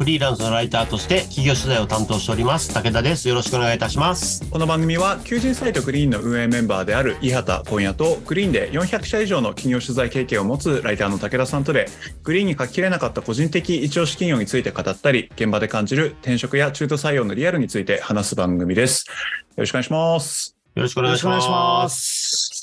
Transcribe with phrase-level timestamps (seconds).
[0.00, 2.72] フリーランスのライターとして企業取材を担当しております。
[2.72, 3.28] 武田です。
[3.28, 4.48] よろしくお願いいたします。
[4.50, 11.86] この番組は求人サイト Green の運営メンバーである伊畑今野と Green で400社以上の企業取材経験を持つライターの武田さんとで
[12.22, 19.04] グリーンに書ききれなかった個人的一押し企業について語ったり現場で感じる転職や中途採用のリアルについて話す番組です。
[19.06, 19.12] よ
[19.58, 20.56] ろしくお願いします。
[20.76, 22.19] よろしくお願いします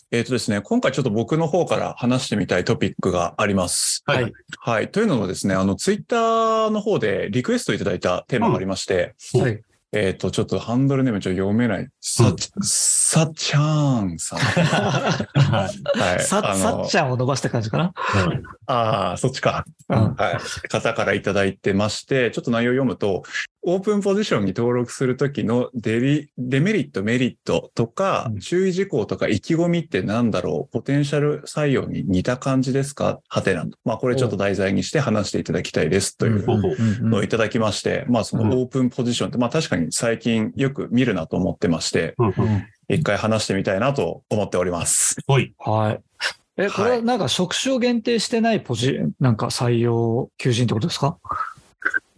[0.09, 4.03] えっ、とですね、今回ちょっと僕の方から話してみたいトピックがあります。
[4.05, 4.33] はい。
[4.57, 4.89] はい。
[4.89, 9.61] というのもですね、あの、ツイッターの方でリクエストいただいたテーマがありまして、はい
[9.93, 11.87] えっ、と、ちょっとハンドルネームちょっと読めない。
[12.01, 14.39] さ、さちゃーんさん。
[14.39, 15.99] はい。
[15.99, 16.19] はい。
[16.19, 17.93] ささっちゃんを伸ばした感じかな？
[18.65, 19.65] ああ、そっちか。
[19.89, 20.67] うんはい。
[20.67, 23.23] 方からいただいてまして、ちょっと内容を読むと、
[23.69, 30.71] オープンポジションに登録するときのデリデメリット、メリットとかうん、注意事項とか意気込みってなんだろう？
[30.71, 33.19] ポテンシャル採用に似た感じですか？
[33.27, 33.77] はてなと。
[33.83, 36.45] まあ、これちょっと題材にして話していただきたいですという
[37.01, 42.15] のをいただきまして、まあ、そのオープンポジションって、まあ、確かに最近よく見るなと思ってまして、
[42.87, 45.17] 一回話してみたいなと思っております。
[45.27, 45.53] ほい。
[45.57, 45.99] はい。
[46.55, 51.17] え、これはなんか職種を限定してないポジ、なんか採用求人ってことですか？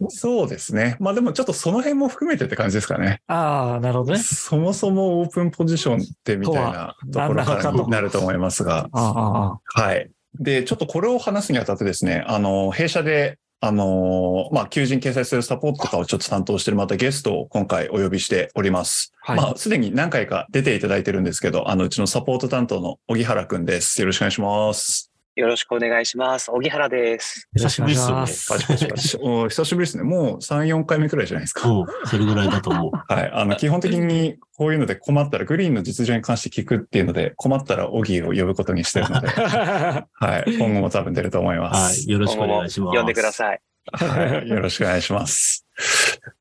[0.08, 0.96] そうですね。
[0.98, 3.20] まあでもちょっとその辺も含めてって感じですかね。
[3.26, 4.18] ああ、なるほどね。
[4.18, 8.88] そもそもオープンポジションってみたいなところからになると思いますが。
[8.92, 9.60] は
[9.94, 10.10] い。
[10.38, 19.12] で、ちょっとこれを話すにあたってですね、あの、弊社で、あの、まあ、求人掲載するサポートとかをちょっと担当してるまたゲストを今回お呼びしております。
[19.26, 19.40] あ、はい。
[19.42, 24.00] まあ、すでに何回か出ていただいてるんですけど、あの、うちのサポート担当の荻原くんです。
[24.00, 25.09] よろしくお願いします。
[25.36, 26.50] よろしくお願いします。
[26.50, 27.48] 荻原です。
[27.54, 28.48] よろしくお願いします。
[28.48, 29.18] パチパチパチ。
[29.22, 30.02] お久しぶりですね。
[30.02, 31.68] もう3、4回目くらいじゃないですか。
[31.68, 31.86] うん。
[32.06, 32.90] それぐらいだと思う。
[33.12, 33.30] はい。
[33.32, 40.56] あの、基本的にこういうので困ったら、グリーンの実情に関して聞くっていうので、困ったらオギーを呼ぶことにしてるので、 はい。
[40.58, 42.00] 今後も多分出ると思いまはす。
[42.08, 42.12] い。
[42.12, 42.96] よろしくお願いします。
[42.96, 43.60] 呼んでください。
[43.92, 44.48] はい。
[44.48, 45.64] よろしくお願いします。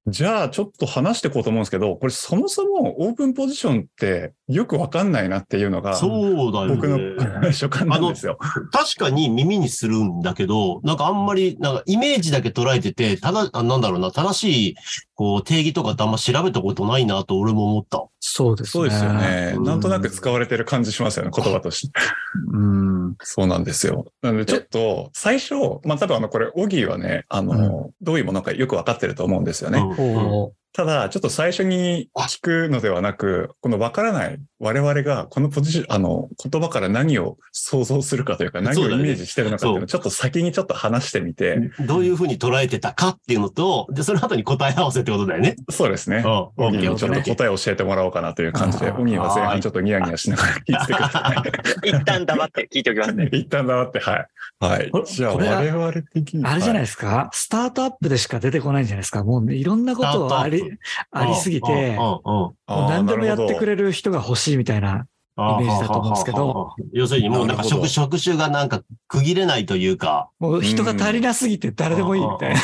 [0.08, 6.98] じゃあ、ちょっと話していこうと思うんですけど、これそもそもオープンポジションってよくわかんないなっていうのが、そうだよ僕の
[7.42, 7.54] ね。
[7.54, 8.38] 所感なんですよ。
[8.72, 14.76] 確かに耳にするんだけど、なんかあんまり、なんかイメージだけ捉えてて、ただ、あなんだろうな、正しい、
[15.14, 18.06] こう、定義とかってあんま調べたことないなと俺も思った。
[18.20, 18.72] そうですね。
[18.72, 19.14] そうですよ。
[19.14, 19.54] ね。
[19.56, 22.00] うんなんとなく使われてる感じしますよね、言葉として。
[22.54, 23.16] うん。
[23.22, 24.06] そうなんですよ。
[24.22, 29.80] なのでちょっと最初、まあ多分あのこれ、オギーはね、あの、どういうものかよくわかってると思うんですよね。
[29.80, 30.02] う
[30.50, 45.56] んただ、ちょっと最初に聞くのではなく、このわからない我々がこのポジション、あの、言葉から何を想像するかというか、何をイメージしてるのかっていうのをちょっと先にちょっと話してみて、どういうふうに捉えてたかっていうのと、で、その後に答え合わせってことだよね。
[45.70, 46.18] そうですね。
[46.18, 46.68] うん。
[46.68, 51.44] オギーにちょっと答えを教えてもらおうかなという感じで、オギーは前半ちょっとニヤニヤしながら聞いてくださ
[51.84, 51.90] い。
[51.90, 53.30] 一旦黙って聞いておきますね。
[53.34, 54.28] 一旦黙って、はい。
[54.60, 54.92] はい。
[55.06, 56.46] じゃあ、これは我々的に。
[56.46, 61.98] あれじゃないいですか、スタートアップでしか出てこないんじゃないですかもういろんなことはありスタート、ありすぎて、
[62.68, 65.08] 何でもやってくれる人が欲しいみたいな。
[65.38, 66.76] イメージだと思うんですけど。
[66.92, 70.30] 要するにもうなんか職、職種がなんか区切れないというか。
[70.40, 72.60] もう人が足りなすぎて誰でもいいみたいな。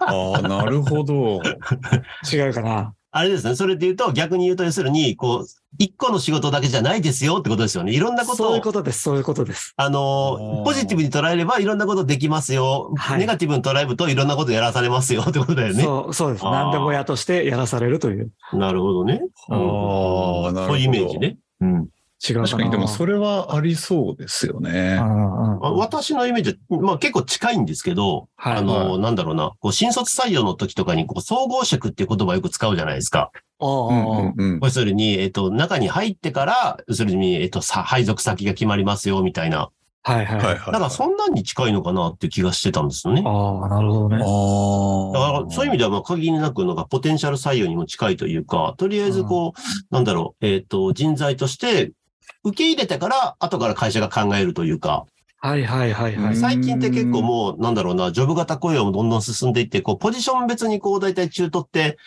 [0.00, 1.40] ああ、なるほど。
[2.30, 2.94] 違うかな。
[3.10, 3.54] あれですね。
[3.54, 5.46] それで言うと、逆に言うと、要するに、こう、
[5.78, 7.92] 一個の仕事だけじゃないですよってことですよね。
[7.92, 9.74] いろんなことをそういう、ことです、そういうことです。
[9.76, 12.92] ああのー、ポジティブに捉えればいろんなことできますよ。
[12.96, 15.82] はいネガティブに捉えるといろんなことやらされますよってことだよね。
[15.82, 16.44] そう、そうです。
[16.44, 18.30] 何でもやとしてやらされるという。
[18.52, 19.20] なるほどね。
[19.48, 20.66] ああ、なるほど。
[20.66, 21.18] そういうイメージ。
[21.18, 21.38] ね。
[21.60, 21.88] うん。
[22.26, 22.46] 違うかな。
[22.46, 24.98] 確かに、でもそれはありそうですよね。
[25.60, 33.30] 私のイメージは、まあ結構近いんですけど、はいあの、はいなんだろうな、こう新卒採用の時とかに、こう、総合職っていう言葉をよく使うじゃないですか。
[33.64, 39.70] おうんーうんうん要するに、えっ、と、中に入ってから、要するに、えっ、と、さ、配属先が決まりますよ、みたいな。
[40.02, 40.36] はいはい。
[40.36, 40.56] はいはい。
[40.58, 43.22] だから、そんなんに近いのかなっていう気がしてたんですよね。
[43.24, 44.16] ああ、なるほどね。
[44.16, 45.32] ああ。
[45.32, 51.92] だから、そういう意味では、まあ、限りなく、なんか、ポテンシャル採用にも近いというか、とりあえず、こう、なんだろう、えっ、と、人材として、
[52.44, 55.06] 受け入れてから、後から会社が考えるというか、
[55.44, 56.36] はいはいはいはい。
[56.36, 61.98] 最近って結構もう、なんだろうな、ジョブ型雇用もどんどん進んでいって、こう、ポジション別にこう、大体中途って、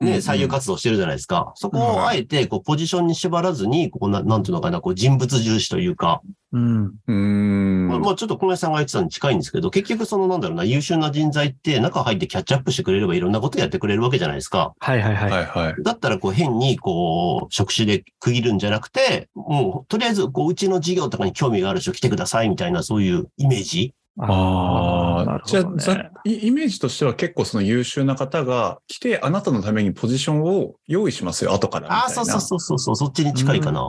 [0.00, 1.52] ね、採用活動してるじゃないですか。
[1.54, 6.20] そこをあえて、こう、ポジションに縛らずに、こうな、なんていうのかな、こう、人物重視というか、
[6.52, 6.84] うん。
[6.86, 7.88] うーん。
[7.88, 14.74] まあ、まあちょっと小林さんが言ってたのに近いんですけど、結局その、なんだろうな、優秀な人材って中入ってキャッチアップしてくれればいろんなことやってくれるわけじゃないですか。
[14.78, 15.30] はいはいはい。
[15.30, 15.82] はいはい。
[15.82, 31.92] だったら、こう、変に、こう、職種で区切るんじゃなくて、もう、とりあえず、こう、うちの事業とかに興味がある人来てください、みたいな、そういうイメージああ、なるじゃあイイメージとしては結構その優秀な方が来て、あなたのためにポジションを用意しますよ、後から。
[31.92, 33.82] ああ、そうそうそうそうそう、そっちに近いかな。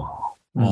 [0.58, 0.66] ああ。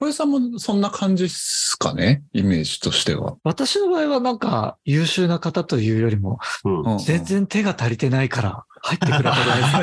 [0.00, 2.22] 小江さんもそんな感じっすかね？
[2.32, 3.36] イメージとしては。
[3.44, 6.82] 私の場合はなんか優秀な方というよりも、うん。
[6.82, 9.36] うん全然手が足りてないから入ってくれたら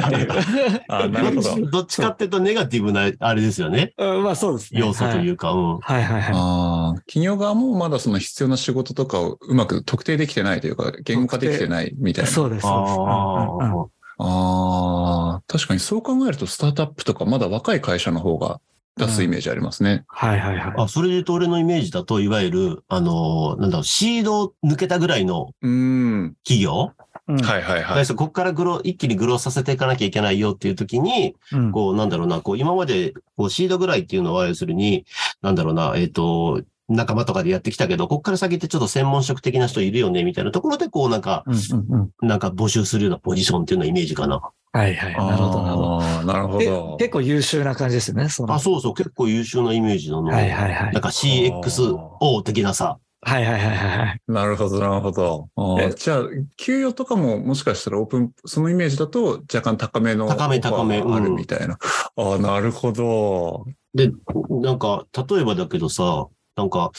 [0.09, 0.81] いいっていう。
[0.89, 1.69] あなるほど。
[1.69, 3.93] どっちかっていうと、ネガティブな、あれですよね。
[3.97, 4.79] うんまあそうですね。
[4.79, 5.79] 要素というか、うん。
[5.79, 6.33] はいはいはい。
[6.33, 12.31] ああ、企業側もまだその必要な仕事とかをうまく特定できてないというか、言語化できてないみたいな。
[12.31, 12.97] そうです、そうです。
[12.97, 13.87] うんうんうん
[14.23, 18.61] あああ、確かにそう考えるとスタートアップとかまだ若い会社の方が
[18.97, 20.03] 出すイメージありますね。
[20.07, 20.73] はいはいはい。
[20.77, 26.35] あ、それで言うと俺のイメージだと、いわゆる、あの、なんだろう、シードを抜けたぐらいのうーん。
[26.43, 26.91] 企業、
[27.27, 28.07] うんはいはいはい。
[28.07, 35.05] ここからグロー、一気にグローさせていかなきゃいけないよっていう時に、うんこう、なんだろうな、こう、今まで、こう、シードぐらいっていうのは、要するに、
[35.41, 36.61] なんだろうな、えっ、と、
[36.95, 44.41] 仲間とかでやってきたけど、ここから先ってちょっと専門職的な人いるよね、みたいなところで、こう、なんか、うんうんうんなんか募集するようなポジションっていうのはイメージかな。
[44.73, 45.13] はいはい。
[45.15, 46.01] なるほどなるほど。
[46.01, 46.97] ああ、なるほでど。
[46.97, 48.29] 結構優秀な感じですね。
[48.29, 50.23] そのあ、そうそう、結構優秀なイメージなの。
[50.23, 51.01] はいはいはいなん。
[51.01, 52.97] か CXO 的なさ。
[53.23, 54.19] はいはいはいはいはい。
[54.27, 55.47] なるほど、なるほど。
[55.95, 56.21] じゃあ、
[56.57, 61.77] 給与とかももしかしたらオープン、そのイメージだと若干高めの高め高めがあるうんみたいな。
[62.15, 63.65] ああ、なるほど。
[63.93, 64.11] で、
[64.49, 66.91] なんか、例えばだけどさ、なんか、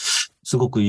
[0.43, 0.81] すごく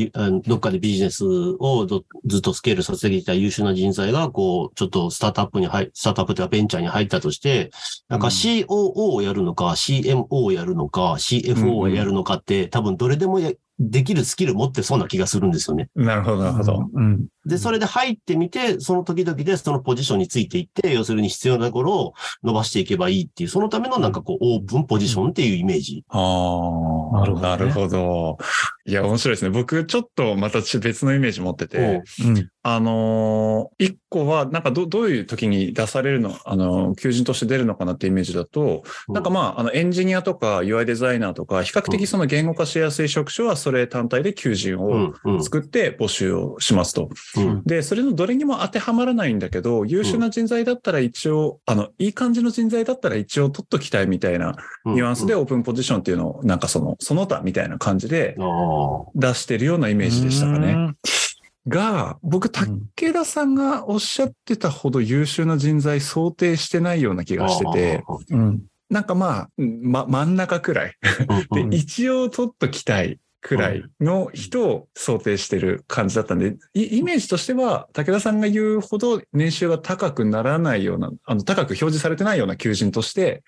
[0.45, 7.71] どっかでビジネスをどずっとスケールさせてきた優秀な人材が、こう、ちょっとスタートアップに入、スタートアップというかベンチャーに入ったとして、
[8.09, 15.89] なんかうん COO をやるのか、CMO をやるのか、CFO をやるのかって、多分どれでもやできるスキル持ってそうな気がするんですよね。
[15.97, 16.89] なるほど、なるほど。
[16.95, 17.27] うん。
[17.45, 26.05] で、それで入ってみて、その時々でそのポジションについていって、要するに必要なところを伸ばしていけばいいっていう、そのためのなんかこう、オープンポジションっていうイメージ。
[26.09, 28.39] ああ、なるほどねなるほど。
[28.87, 29.51] いや、面白いですね。
[29.51, 32.49] 僕、ちょっとまた別のイメージ持ってて、うん。
[32.67, 47.11] あのー一個は、なんかど、どういう時に出されるの、あのー求人として出るのかなってイメージだと、なんかまあ、あの、エンジニアとか UI デザイナーとか、比較的その言語化しやすい職種はそれ単体で求人うをん、うん、作って募集をしますと。
[47.37, 47.63] うん。
[47.67, 54.57] で、それのどれにも当てはまらないんだけど、優秀な人材だったら一応、あの、いい感じの人材だったら一応取っときたいみたいな
[54.87, 59.05] ニュアンスであオープンポジションっていうのを、なんかその、その他みたいな感じであ。
[59.15, 60.95] 出してるようなイメージでしたかね。
[61.67, 61.73] うん。
[61.73, 68.63] が、僕、武田さんがおっしゃってたほど優秀な人材想定してないような気がしてて、うん。
[68.91, 70.95] なんかまあ、ま、真ん中くらい。
[71.53, 83.43] で、うん一応取っときたいくらいの人を想定してる感じだったんで、イイメージとしては、武田さんが言うほど年収が高くならないような、あの、高く表示されてないような求人として、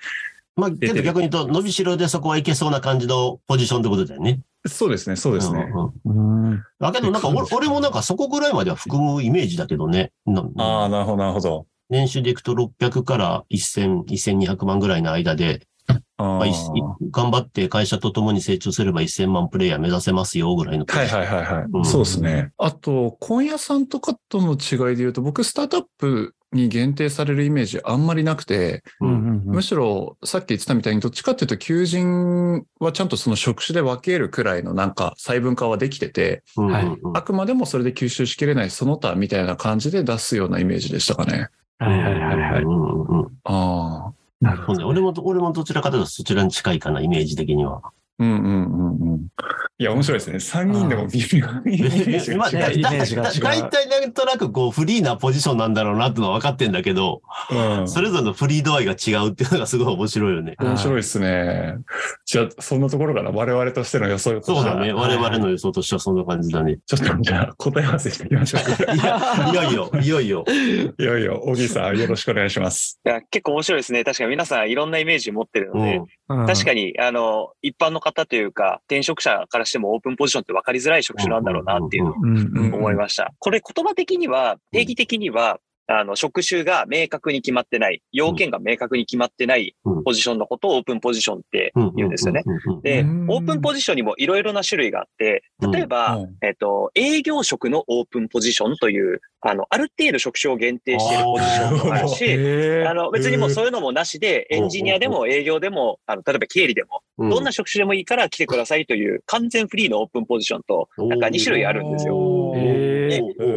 [0.57, 4.41] まあ、逆に言うと、伸びしろでそこはいけそうな感じのポジションってことだよね。
[4.67, 5.71] そうですね、そうですね。
[6.05, 6.65] うんうんうん。
[6.81, 10.13] だけどなんか俺俺もなんかそこぐらいまでは含むイメージだけどね。
[10.25, 11.67] なああ、なるほど、なるほど。
[11.91, 20.87] 年収でいくと600から1000、1200万ぐらいの間で、あまあいいー頑張って会社と共に成長すれば1000万プレイヤー目指せますよぐらいの。
[20.89, 21.65] はいはいはいはい。
[21.73, 22.53] うんそうですね。
[22.57, 29.07] あと、今夜さんとかとの違いで言うと、僕、スタートアップに限定されるイメージあんまりなくて、う。
[29.07, 29.43] うんん。
[29.45, 41.49] むしろさっき言ってたみたいに、どっちかっていうと、求人はちゃんとその職種で分けるくらいのなんか細分化はできてて、うんはいうんうんあくまでもそれで吸収しきれないその他みたいな感じで出すようなイメージでしたかね。
[41.79, 42.63] はいはいはいはい。
[42.63, 44.13] うんうんうんああ。
[44.41, 44.87] なるほど。
[44.87, 47.83] 俺も、俺もどちらかというとそちらに近いかな、イメージ的には。
[48.19, 49.27] うんうんうんうん。
[49.79, 50.37] いや、面白いですね。
[50.37, 52.79] 3人でも微妙にイメージまあ、が違う。
[52.79, 57.21] イメージが違うだいたいなんとなくこうフリーなポジションなんだろうなってのは分かってんだけど、
[57.51, 60.55] うんそれぞれのフリー度合いが違うっていうのがすごい面白いよね。
[60.59, 61.77] 面白いですね。
[62.25, 63.31] じゃあ、そんなところかな。
[63.31, 64.95] 我々としての予想そうだね。
[64.95, 66.79] 我々の予想としてはそんな感じだね。
[66.87, 68.97] ちょっとじゃあ、答え合わせしていきましょう。
[68.97, 69.21] いや、
[69.51, 70.45] いよいよ、いよいよ。
[70.99, 72.99] いよいよ、小木さん、よろしくお願いします。
[73.05, 74.05] いや結構面白いですね。
[74.05, 76.47] 確かに皆さんいろんなイメージ持ってるので、うん。
[76.47, 82.15] 確かに、あの、一般の方というか、転職者からしてもオープンポジションって分かりづらい職種なんだろうなっていうのを。
[82.77, 83.33] 思いました。
[83.39, 92.43] これ言葉的には、定義的には、あの、職種が明確に決まってない、要件が明確に決まってないポジションのことをオープンポジションって言うんですよね。
[92.83, 112.17] で、オープンポジションにもいろいろな種類があって、例えば、えっと、営業職のオープンポジションという、あの、ある程度職種を限定しているポジションもあるし、あの、別にもうそういうのもなしで、エンジニアでも営業でも、あの、例えば経理でも、どんな職種でもいいから来てくださいという完全フリーのオープンポジションと、なんか2種類あるんですよ。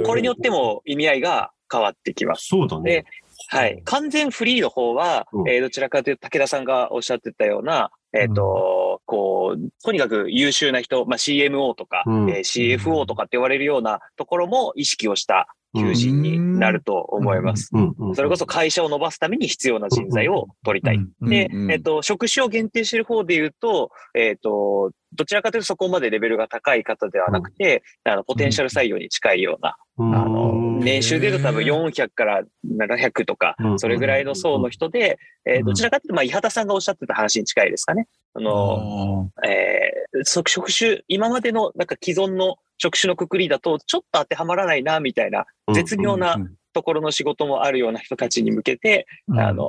[0.06, 2.48] これによっても意味合いが変わってきます。
[2.48, 3.06] そうだね。
[3.48, 3.82] はい。
[3.86, 17.72] 完全フリーの方は、うん、えー、どちらかというと武田さんがおっしゃってたような、えっ、ー、と、うん、こう、とにかく優秀な人、まあ、CMO とか、うん、えー、CFO とかって言われるようなところも意識をした求人になると思います。
[18.16, 21.00] それこそ会社を伸ばすために必要な人材を取りたい。
[21.22, 38.08] で、えっと、職種を限定している方で言うと、えっと、どちらかというとそこまでレベルが高い方ではなくて、あの、ポテンシャル採用に近いような、あの、年収で言うと多分400から700とか、それぐらいの層の人で、えどちらかというと、まあ、伊畑さんがおっしゃってた話に近いですかね。
[38.34, 46.38] あの、えー、職種、今までのなんか既存の職種のくくりだと、ちょっと当てはまらないな、みたいな、絶妙な
[46.74, 49.06] ところの仕事もあるような人たちに向けて、
[49.38, 49.68] あの、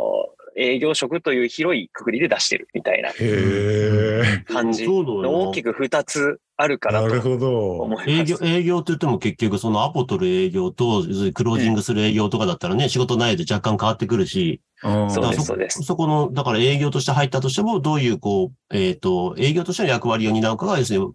[0.56, 3.10] 営業職という広いくくりで出してるみたいな
[4.52, 4.86] 感じ。
[4.86, 8.10] の大きく二つあるかなと思います。
[8.10, 11.02] 営業、営業って言っても結局そのアポ取る営業と、
[11.34, 15.82] クロージングする営業とかだったらね、仕事内容で若干変わってくるし、そうです、そうです。
[15.82, 21.06] そこの、だから営業として入ったとしても、どういうこう、えっ、ー、と、営業としての役割を担うかが、要するに、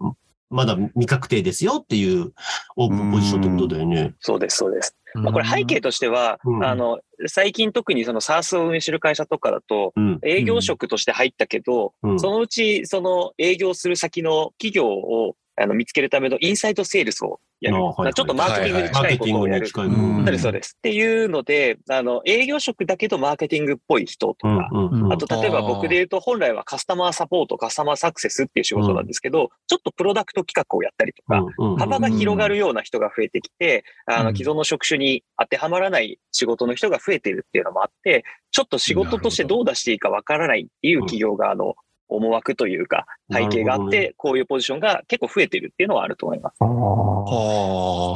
[0.49, 2.33] まだ未確定ですよっていう
[2.75, 4.13] オープンポジションってことだよね。
[4.19, 4.95] そうです、そうです。
[5.15, 17.81] まあ、これ背景としては、うん、あの、最近特にその SARS を運営してる会社とかだと、営業職として入ったけど、うん、そのうちその営業する先の企業をあの見つけるためのインサイトセールスをやる。
[17.81, 19.67] はいはい、ちょっとマーケティングに近いことをやる。
[19.67, 20.75] そうです、そうです。
[20.77, 24.69] っていうので、あの、営業職だけどマーケティングっぽい人とか、
[25.12, 31.43] あと例えば僕で言うと本来はカスタマーサポート、カスタマーサクセスっていう仕事なんですけど、ちょっとプロダクト企画をやったりとか、
[31.77, 41.75] 幅が広がるような人が増えてきて、あの、既存の職種に当てはまらない仕事の人が増えているっていうのもあって、ちょっと仕事としてどう出していいかわからないっていう企業側の
[42.07, 46.55] 思惑というか、背景があって、こういうポジションが結構増えてるっていうのはあると思います。
[46.62, 46.65] あ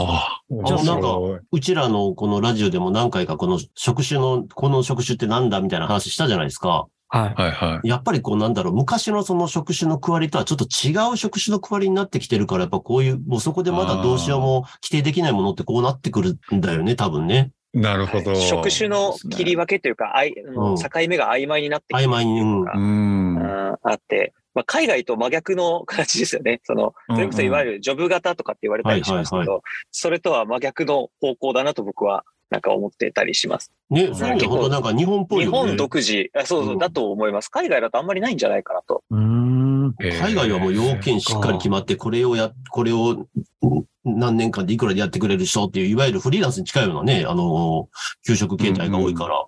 [0.09, 0.41] あ。
[0.65, 1.17] じゃあなんか、
[1.51, 6.87] うちらのこのラジオでも何回かこの職種の、この職種ってなんだみたいな話したじゃないですか。
[7.11, 7.33] はい。
[7.33, 7.87] はいはい。
[7.87, 17.51] やっぱりこうなんだろう、昔のその職種の区割りとはちょっと違う職種の区割りになってきてるから、やっぱこういう、もうそこでまだどうしようも規定できないものってこうなってくるんだよね、多分ね。
[17.73, 18.35] なるほど。
[18.35, 20.43] 職種の切り分けというか、あい境
[21.07, 23.37] 目が曖昧になってきてるのが、うん、
[23.83, 26.61] あって、まあ、海外と真逆の形ですよね。
[26.63, 29.61] その、それこそいわゆるジョブ型とかって言われたりしますけど、
[29.91, 33.71] それとは真逆の方向だなと僕はなんか思ってたりします。
[33.91, 36.31] ね、そういうなんか日本っぽい、ね、日本独自。
[36.33, 37.49] あ、そうそう、だと思います。
[37.49, 39.03] 海外だとあんまりないんじゃないかなと。
[39.11, 43.27] 海外はもう要件しっかり決まって、これをや、これを
[44.17, 47.89] 何年間でいくらでやってくれる人っていう、いわゆるフリーランスに近いようなね、あの、
[48.25, 49.45] 給食形態が多いから。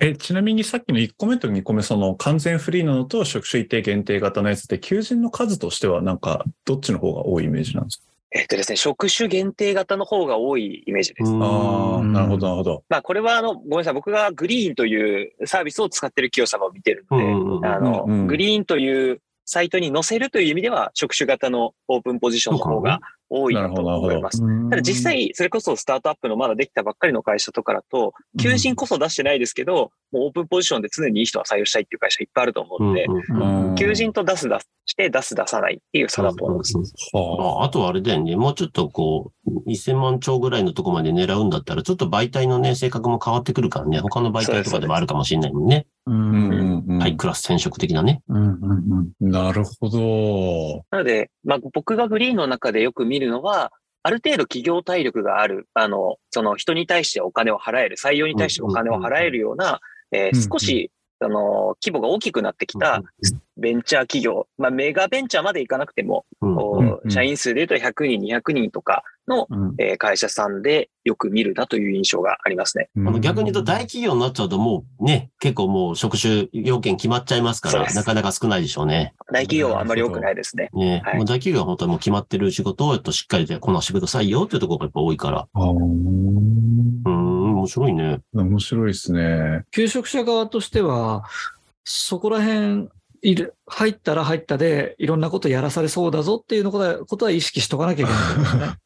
[0.00, 8.06] え、ちなみにさっきの1個目と2個目、その完全フリーなのと職種一定限定型のやつで、求人の数としてはなんか、どっちの方が多いイメージなんですか？
[8.32, 11.32] えっとですね、職種限定型の方が多いイメージです。
[11.32, 12.84] ああ、なるほど、なるほど。
[12.88, 22.98] まあ、これは、あの、ごめんなさい、僕がグリーンというサービスを使ってる企業様を見てるので、あの、グリーンというサイトに載せるという意味では、職種型のオープンポジションの方が
[23.30, 24.40] 多いと思います。
[24.70, 33.06] ただ実際、それこそスタートアップのまだできたばっかりの会社とかだと、求人こそ出してないですけど、もうオープンポジションで常にいい人は採用したいっていう会社いっぱいあると思うので、
[33.78, 36.74] 求人と出す出して出す出さないっていう差だと思います。
[37.14, 45.86] ああとはあれだよね、もうちょっとこう、1000万超ぐらいのとこまで狙うんだったら、ちょっと媒体のね、性格も変わってくるからね、他の媒体とかでもあるかもしれないもんね。
[46.08, 48.22] ハイクラス転職的なね。
[49.20, 50.84] なるほど。
[50.90, 53.72] なので、まあ、僕がグリーンの中でよく見るのは、
[54.04, 59.80] ある程度企業体力がある、あの、その人に対してお金を払える、採用に対してお金を払えるような、
[60.12, 63.02] えー、少し、あの、規模が大きくなってきた
[63.56, 66.26] ベンチャー企業、まあ、メガベンチャーまでいかなくても、
[67.08, 72.90] 社員数で言うと100人、200人とかの、え会社さんでよく見るなという印象がありますね。
[73.20, 79.14] 逆に言うと大企業になっちゃうともうね、結構もう職種要件決まっちゃいますから、なかなか少ないでしょうね。
[79.32, 80.68] 大企業はあんまり多くないですね。
[80.74, 85.48] ね、はい、もう大企業は本当にもう決まってる仕事をしっかりでこなしてくださいよっていうところがやっぱ多いから。
[87.66, 88.20] うん、面白いね。
[88.32, 89.64] 面白いですね。
[89.70, 91.24] 求職者側としては、
[91.84, 92.88] そこら辺
[93.22, 98.74] いる、入ったら入ったで、いろんなことやらされそうだぞっていうのことは意識しとかなきゃいけないですね。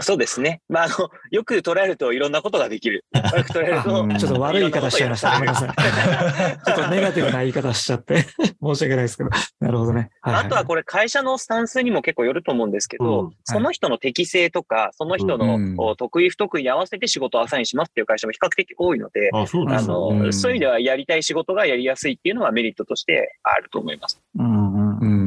[0.00, 0.62] そうですね。
[0.68, 3.04] まあ、あの、よく捉えるといろんなことができる。
[3.12, 4.18] 悪く捉えると。
[4.18, 5.32] ちょっと悪い言い方しちゃいました。
[5.34, 5.68] ごめんなさい。
[6.64, 8.26] ちょっとネガティブな言い方しちゃって、
[8.62, 9.30] 申し訳ないですけど。
[9.60, 10.10] なるほどね。
[10.20, 24.20] はいはい、あとはこれ会社のスタンスにも結構よると思うんですけど、うん、その人の適性とか、その人の得意不得意に合わせて仕事をアサインしますっていう会社も比較的多いので、あそうあの、そういう意味ではやりたい仕事がやりやすいっていうのはメリットとしてあると思います。
[24.38, 25.19] うんうんうん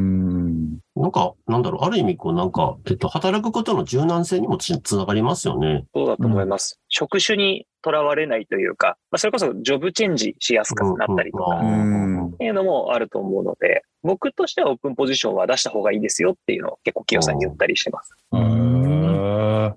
[1.04, 5.84] なんか、なんだろう、ある意味、こう、なんか、えっと、働くことの柔軟性にもつながりますよね。
[5.94, 6.80] そうだと思います。
[6.80, 18.16] うん、職種にとらわれないというか、まあ、それこそジョブチェンジしやすくなったりとか、っていうのもあると思うので、僕としてはオープンポジションは出した方がいいですよっていうのを結構企業さんに言ったりしてます。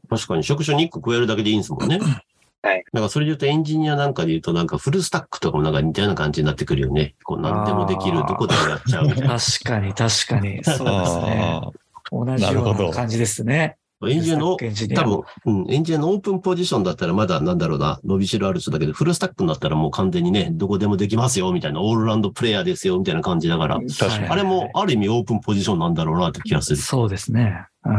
[0.08, 1.98] 確かに職種に1個加えるだけでいいんですもんね。
[2.66, 2.84] はい。
[2.92, 7.14] なんかそれで言うとエンジニアなんかで言うとなんかフルスタックとかもなんか似たような感じになってくるよね。
[7.22, 9.38] こう何でもできる、どこでもやっちゃうみたいな。
[9.38, 10.64] 確かに確かに。
[10.64, 11.60] そうですね。
[12.10, 13.76] 同じような感じですね。
[14.04, 23.80] エンジニアの、多分、うん、エンジニアのオープンポジションだったらまだなんだろうな、伸びしろある人だけど、フルスタックになったらもう完全にね、どこでもできますよ、みたいな、オールラウンドプレイヤーですよ、みたいな感じだから、
[24.28, 26.76] あれもある意味オープンポジションなんだろうなって気がする。
[26.76, 27.64] そうですね。
[27.86, 27.94] うん、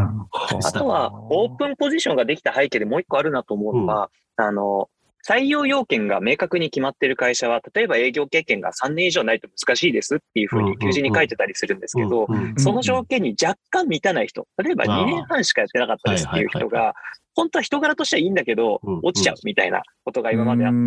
[0.64, 4.90] あとは、オープンポジションができた背景でもう一個あるなと思うのは、うん、あの、
[5.28, 12.28] 採用要件が明確に決まっている会社は、例えば営業経験が3年以上ないと難しいですっていうふうに求人に書いてたりするんですけど、
[12.58, 16.94] その条件に若干満たない人、例えば2年半しかやってなかったですっていう人が、
[17.38, 20.78] 本当は人柄としてはいいんだけど、落ちちゃうみたいなことが今まであって、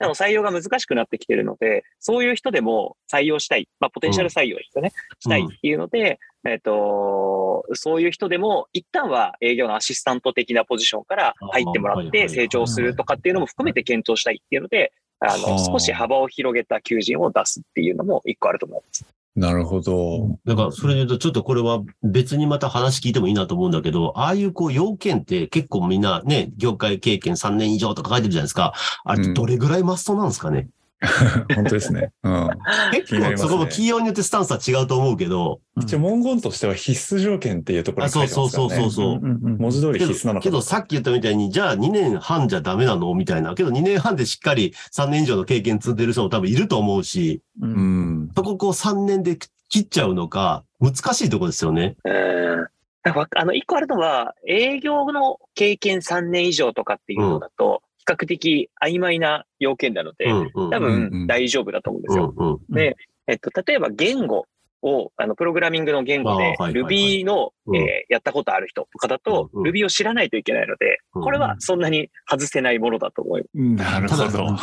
[0.00, 4.90] でも採用が難しくなってきてるので、そういう人でも採用したい、まあ、ポテンシャル採用ですよね、
[5.20, 19.04] したいっていうので、えっ、と、そういう人でも、一旦は営業のアシスタント的なポジションから入ってもらって成長するとかっていうのも含めて検討したいっていうので、あの、少し幅を広げた求人を出すっていうのも一個あると思います。
[19.36, 20.38] なるほど。
[20.44, 28.74] だから、それで言うと、ちょっとこれは別にまた話聞いてもいいなと思うんだけど、ああいうこう要件って結構みんなね、業界経験3年以上とか書いてるじゃないですか。
[29.04, 30.68] あれってどれぐらいマストなんですかね、
[31.54, 32.12] 本当ですね。
[32.22, 32.48] うん、
[32.92, 35.60] 結構、そこも企業によってスタンスは違うと思うけど。
[35.80, 38.70] 一応文言としては必須条件っていうところに書いてますからね。
[38.70, 39.20] そうそうそうそう。
[39.20, 43.14] 文字通り必須なのかけどさっき言ったみたいに、じゃあ2年半じゃダメなの？
[43.14, 43.54] みたいな。
[43.54, 47.42] けど2年半でしっかり3年以上の経験積んでる人も多分いると思うし。
[47.62, 49.38] うん、そここう3年で
[49.70, 51.96] 切っちゃうのか、難しいところですよね。
[52.04, 52.66] うん。
[53.02, 62.60] あの、一個あるのは、営業の経験3年以上とかっていうのだと、比較的曖昧な要件なので、多分大丈夫だと思うんですよ。
[62.70, 64.46] で、えっと、例えば言語
[64.82, 73.90] を、あの、プログラミングの言語で、Ruby の、えやったことある人とかだと、Ruby を知らないといけないので、これはそんなに外せないものだと思います。
[73.92, 74.56] なるほど。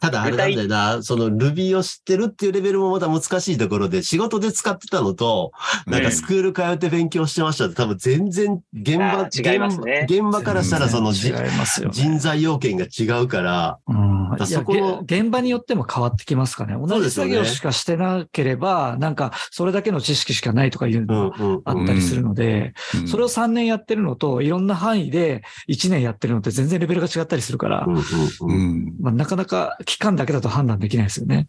[0.00, 5.52] ただあれなんだよな、その Ruby を知ってるっていうレベルもまた難しいところで、仕事で使ってたのと、
[5.86, 13.78] なんかスクール通って勉強してましたって多分全然現場、違いますね、現場からしたらその、ね、人材要件が違うから、
[14.36, 16.74] かそこの現場によっても変わってきますかね。
[16.74, 22.53] 同じ作業しかしてなければ、なんかそれだけの知識しかないとかいうのがあったりするので、
[23.06, 27.86] それを3年やってるのと、いろんな範囲で1年やってるのって全然レベルが違ったりするから、
[29.00, 31.48] まあ、なかなか期間だけだと判断できないですよね。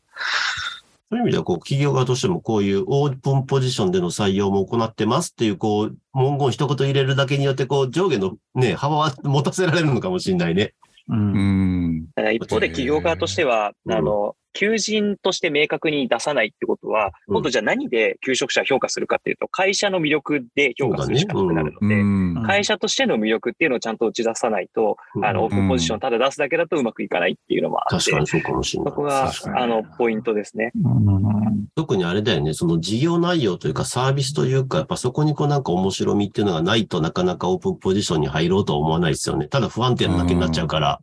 [1.11, 10.73] そういう意味では、こう、企業側としてもこういうオープンポジションでの採用も行ってますっていう、こう、文言一言入れるだけによって、こう、上下のね、幅は持たせられるのかもしれないね。
[11.07, 12.07] うん。
[12.33, 28.93] 一方で企業側としては、あの、求人として明確に出さないってことは、今度じゃあ何で求職者を評価するかっていうと、会社の魅力で評価するしかなくなるので、会社としての魅力っていうのをちゃんと打ち出さないと、あの、オープンポジションただ出すだけだとうまくいかないっていうのもあって、確かにそうかもしれない。
[28.93, 30.71] そこが、あの、ポイントですね。
[31.75, 39.47] 特にあれだよね、その事業内容というかサービスというか、やっぱそこにこうなんか面白みっていうのがないとなかなかオープンポジションに入ろうとは思わないですよね。
[39.47, 41.01] ただ不安定なだけになっちゃうから。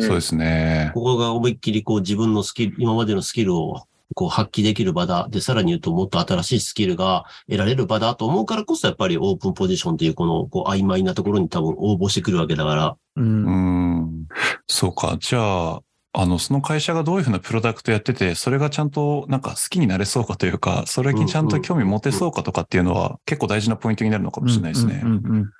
[0.00, 0.90] そうですね。
[0.94, 3.82] ここが思いっきりこう自分のスキル、今までのスキルを
[4.14, 5.28] こう発揮できる場だ。
[5.30, 12.96] で、さらに言うともっと新しいスキルが得られる場だと思うからこそ、やっぱりオープンポジションっていうこのこう曖昧なところに多分応募してくるわけだから。
[13.16, 13.44] うん。
[13.44, 14.26] うん
[14.66, 15.18] そうか。
[15.20, 15.82] じゃあ、
[16.14, 25.04] あの、その会社がどういうふうなプロダクトやってて、それがちゃんとなんか好きになれそうかというか、それにちゃんと興味持てそうかとかっていうのは結構大事なポイントになるのかもしれないですね。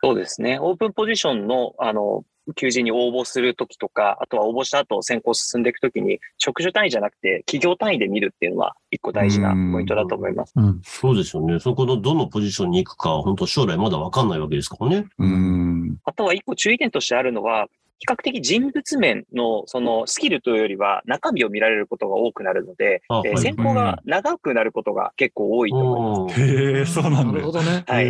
[0.02, 0.58] そうですね。
[0.58, 10.52] オープンポジションの、あの、求人に応募するときとか、あとは応募した後選考進んでいくときに、職種単位じゃなくて企業単位で見るっていうのは一個大事なポイントだと思います。
[10.56, 11.58] うん、そうですよね。
[11.61, 15.06] そこのどのポジションに行くか、本当将来まだわかんないわけですからね。
[15.18, 15.96] うん。
[16.04, 17.66] あとは一個注意点としてあるのは、
[17.98, 26.40] 比較的人物面のそのスキルというよりは中身を見られることが多くなるので、えー、選考が長くなることが結構多いと思います。
[26.40, 27.24] へえ、そうなんだ。
[27.24, 27.84] なるほどね。
[27.87, 28.06] はい。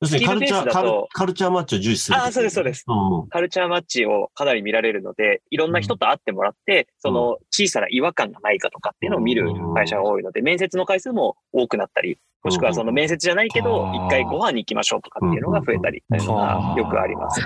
[0.00, 2.18] 要するにカルチャー、カルカルチャーマッチを重視する。
[2.18, 3.28] あ、そうです、そうです、うん。
[3.28, 17.40] カルチャーマッチをかなり見られるので、いろんな人と会ってもらって、その小さな違和感がないかとかっていうのを見る会社が多いので、面接の回数も多くなったり、もしくはその面接じゃないけど、一回ご飯に行きましょうとかっていうのが増えたり、いうのがよくあります。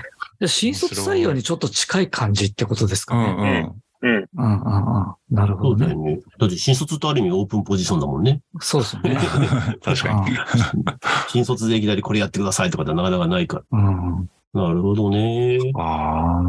[0.47, 3.69] 新卒採用にちょっと近い感じってことですかね。
[4.03, 4.09] うん。
[4.09, 4.29] うん。
[4.33, 5.15] うん。
[5.31, 5.95] なるほどね。
[5.95, 6.21] ね。
[6.39, 8.43] だって新卒ってある意味オープンポジションだもんね。
[8.61, 9.17] そうですね。
[9.83, 10.37] 確かに。
[11.29, 13.79] 新卒でいきなりこれやってくださいとかってなかなかないから。
[13.79, 14.29] うん。
[14.55, 15.59] なるほどね。
[15.75, 16.43] ああ。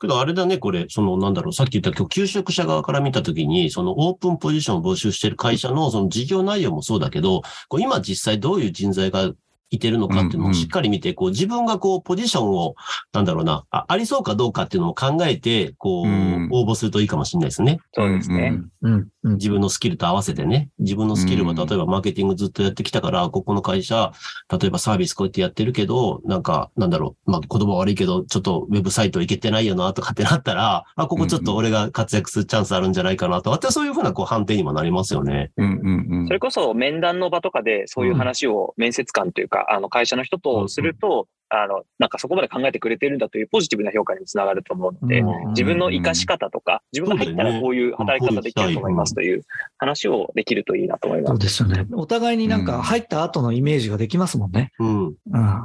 [0.00, 9.30] けどあれだね、これ、そのなんだろう、さっき言った今日求職者側から見たときに、そのオープンポジションを募集してる会社のその事業内容もそうだけど、こう今実際どういう人材が
[9.70, 12.74] いてるのかっていうのをしっかり見て、こう自分がこうポジションを、
[13.12, 17.80] なんだろうなあ、ありそうかどうかっていうのを考えて、こう、応募するといいかもしれないですね。
[17.92, 18.60] そうですね。
[18.82, 19.08] うん。
[19.24, 24.12] 自分のスキルと合わせてね、自分のスキルは例えばマーケティングずっとやってきたから、ここの会社、
[24.50, 35.50] 例えばサービスこうやってやってるけど、なんか、なんだろう、まあ言葉悪いけど、ちょっとウェブサイトいけてないよなとかってなったら、あ、ここちょっと俺が活躍するチャンスあるんじゃないかなとかそういうふうなこう判定にもなりますよね。
[35.56, 36.26] うんうんうん。
[36.26, 41.28] それこそ面談の場とかでそういう話を面接官というか、あの会社の人とすると、
[41.62, 49.42] あの、なんかそこまで考えてくれてるんだというポジティブな評価につながると思うので、自分の活かし方とか、自分が入ったらこういう働き方できると思いますという
[49.78, 51.30] 話をできるといいなと思います。
[51.30, 51.86] そうですよね。
[51.92, 54.72] お互いになんか入った後のイメージができますもんね。
[54.78, 55.06] うん。
[55.06, 55.14] うん、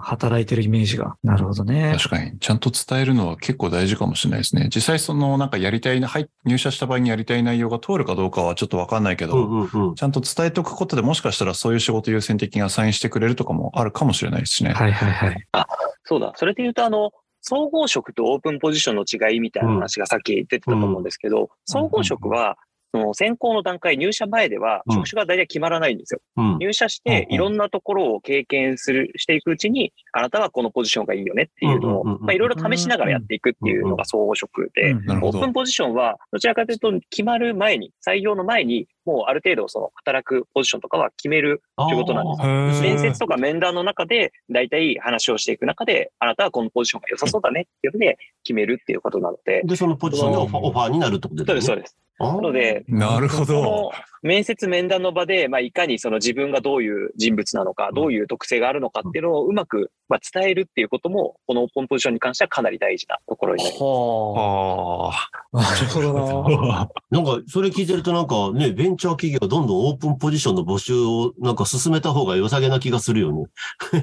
[0.02, 1.16] 働いてるイメージが。
[1.24, 1.94] なるほどね。
[1.98, 2.38] 確かに。
[2.40, 4.70] ちゃんと伝えるのは結構大事かもしれないですね。
[4.74, 14.74] 実際そのなんかやりたい、入社した場合にやりたい内容が通るかどうかはちょっとわかんないけど、うんうんうん、ちゃんと伝えておくことでもしかしたらそういう仕事優先的にアサインしてくれるとかもあるかもしれないですしね。
[14.74, 15.48] はいはいはい。
[15.52, 15.68] あ、
[16.10, 16.34] そうだ。
[16.38, 22.58] それで言うと、あの、総合職とオープンポジションの違いみたいな話がさっき出てたと思うんですけど、うん、総合職は
[22.92, 26.22] その選考の段階、入社前では、職種が大体決まらないんですよ。
[26.38, 42.82] うん、入社して、いろんなところを経験する、していくうちに、あなたはこのポジションがいいよねっていうのを、まあ、いろいろ試しながらやっていくっていうのが総合職で、オープンポジションは、どちらかというと、決まる前に、採用の前に、もうある程度その働くポジションとかは決める仕事なんです。
[42.82, 49.62] 面接とか面談の中で、大体話をしていく中で、あなたはこのポジションが良さそうだねっていうので決めるっていうことなので。
[49.64, 51.54] で、そのポジションでオファーになるってことですね。
[51.54, 51.98] そうです、そうです。
[52.20, 53.92] なので、なるほど。
[54.22, 63.84] 面接面談の場で、まあ、いかにその自分がどういう人物なのか、どういう特性があるのかっていうのをうまく、まあ、伝えるっていうことも、このオープンポジションに関してはかなり大事なところになります。
[63.84, 65.58] はあ。
[65.58, 66.90] なるほどな。
[67.12, 73.46] なんか、それ聞いてるとなんかね、ベンチャー企業どんどんオープンポジションの募集をなんか進めた方が良さげな気がするよね。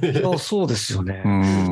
[0.03, 1.23] い やそうですよね。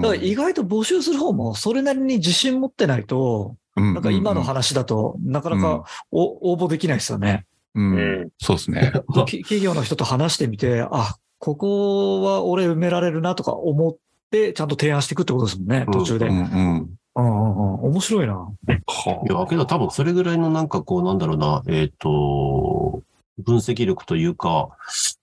[0.02, 7.46] だから意外と募集する方もそれなりに自信持ってないと、なんか今の話だと、なかなか応募できないですよね。
[7.74, 8.28] うん。
[8.38, 8.92] そうですね。
[9.26, 13.96] 企業の人と話してみて、あ、ここは俺埋められるなとか思っ
[14.30, 16.26] て、ちゃんと提案していくってことですもんね、途中で。
[16.28, 16.98] うんうん。
[17.16, 18.48] うんうんうん、面白いな。
[18.68, 23.02] いや、けど多分それぐらいのなんかこう、なんだろうな、えっ、ー、と、
[23.38, 24.68] 分析力というか、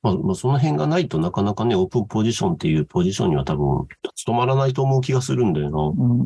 [0.02, 5.80] まあ、その辺がないとなかなかね、オープンポジションっていうポジションには多分、務まらないと思う気がするんだよな。
[5.80, 6.22] うん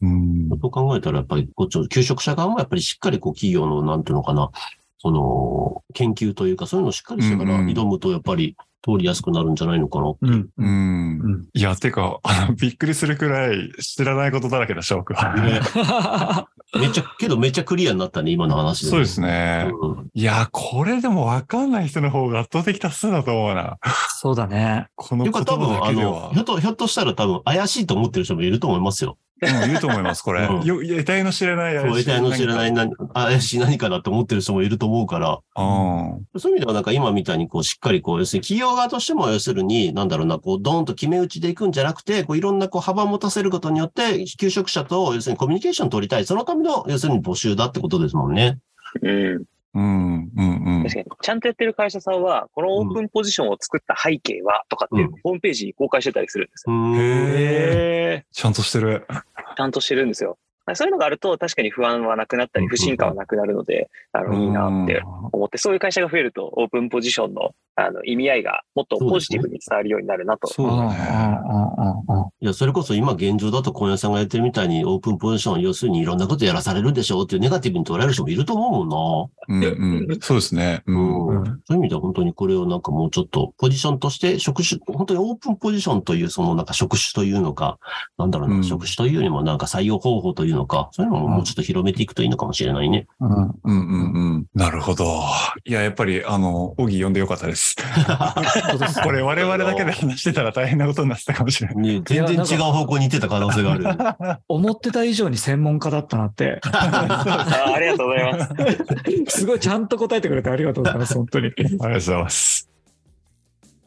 [0.00, 0.60] うんうん。
[0.60, 4.50] と考えたら、やっぱり、こっちの、求職者側もやっぱりしっかりこう、企業の、なんていうのかな、
[4.98, 10.48] その、研究というか、そういうのをしっかりしてから挑むと、やっぱり、通りやすくなるんじゃないのかなっていう。
[10.56, 11.18] うん。
[11.18, 11.48] うん。
[11.52, 12.20] いや、てか、
[12.60, 16.48] びっくりするくらい知らないことだらけだ、ショークは。
[16.76, 19.70] ね、めっちゃ、けどめっちゃクリアになったね、今の話で、そうですね。
[19.80, 23.78] うん、いや、これでも分かんない人の方が圧倒的多数だと思うな。
[24.20, 24.88] そうだね。
[24.94, 25.42] この言葉
[25.80, 26.30] だけでは。
[26.32, 29.18] ひょっと、ひょっとしたら多分怪しいと思ってる人もいると思いますよ。
[29.42, 30.44] うん、言うと思います、これ。
[30.44, 31.88] うん、よ得体の知れない怪しい。
[31.88, 35.40] そう、得体の知れない何怪しい何かだって思ってる人もいると思うから。
[35.56, 46.24] うん、そういう意味では、なんか今みたいに、こう、しっかり、こう、要するに企業側としても、要するに、なんだろうな、こう、ドーンと決め打ちでいくんじゃなくて、こう、いろんな、こう、幅を持たせることによって、求職者と、要するにコミュニケーション取りたい。
[46.24, 48.58] そのための、要するに募集だってことですもんね。
[49.02, 49.44] うん。
[49.74, 50.45] うん、うん、うん。
[50.88, 51.16] 確かに。
[51.20, 56.74] ちゃんとやってる会社さんは、このオープンポジションを作った背景は、とかっていうホームページに公開してたりするんですよ。
[56.74, 58.26] うん、へえ。
[58.32, 59.06] ちゃんとしてる。
[59.56, 60.38] ちゃんとしてるんですよ。
[60.74, 70.46] そういうのがあると、確かに不安はなくなったり、不信感はなくなるので、あの、いいなって思って、そういう会社が増えると、オープンポジションのあの、意味合いがもっとポジティブに伝わるようになるなと。
[70.46, 70.96] そうだね。
[72.40, 79.66] いや、それこそ今現状だと今夜さんがやってるみたいにオープンポジション、要するにいろんなことやらされるでしょうっていうネガティブに捉える人もいると思うもんな。
[79.68, 80.20] うんうん。
[80.20, 80.82] そうですね。
[80.86, 81.26] うん。
[81.26, 87.78] うん、そういう意味では本当にこれをなんかもうちょっとポジションとして職種、本当にオープンポジションというそのなんか職種というのか、
[88.16, 93.06] なんだろうな、うん、職種というよりもなんか採用方法というのか、そういうのももうちょっと広めていくといいのかもしれないね。
[93.20, 94.46] うん、うん、うん、うん。
[94.54, 95.04] なるほど。
[95.64, 97.65] いや、やっぱりあの、オギ呼んでよかったです。
[99.02, 101.76] これ我々だけで話してたら大変なことになってたかもしれない。
[101.76, 104.38] ね、全然違う方向に行ってた可能性がある。
[104.48, 106.60] 思ってた以上に専門家だったなって。
[106.72, 107.14] あ
[107.74, 109.38] ありがとうございます。
[109.38, 111.14] すごいちゃんと答えてくれてありがとうございます。
[111.14, 111.46] 本当に。
[111.46, 112.75] ありがとうございます。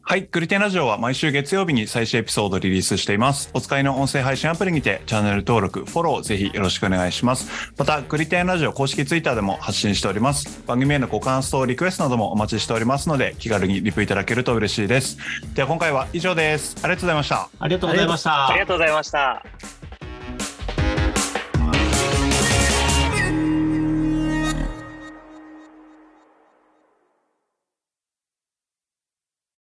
[0.10, 0.28] はい。
[0.32, 3.52] グリテンラジオは毎週月曜日に最新エピソードをリリースしています。
[3.54, 7.72] お使いの音声配信アプリにてチャンネル登録、フォローぜひよろしくお願いします。
[7.78, 10.64] また、グリテンラジオ公式ツイッターでも発信しております。
[10.66, 15.20] 番組へのご感想、リクエストなどもお待ちしておりますので、気軽にリプいただけると嬉しいです。
[15.54, 16.76] では今回は以上です。
[16.82, 17.50] ありがとうございました。
[17.60, 18.50] ありがとうございました。
[18.50, 19.99] ありがとうございました。